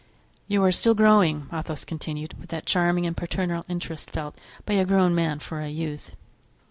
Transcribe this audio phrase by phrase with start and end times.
[0.47, 4.33] "You are still growing," Athos continued, with that charming and paternal interest felt
[4.65, 6.15] by a grown man for a youth.